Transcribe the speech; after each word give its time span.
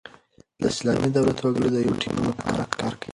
د 0.61 0.63
اسلامي 0.73 1.09
دولت 1.15 1.37
وګړي 1.41 1.69
د 1.71 1.77
یوه 1.85 1.97
ټیم 2.01 2.15
له 2.27 2.31
پاره 2.39 2.65
کار 2.79 2.93
کوي. 2.99 3.09